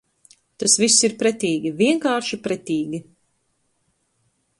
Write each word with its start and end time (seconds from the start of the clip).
Tas 0.61 0.77
viss 0.83 0.95
ir 1.09 1.13
pretīgi, 1.19 1.71
vienkārši 1.81 2.39
pretīgi. 2.47 3.03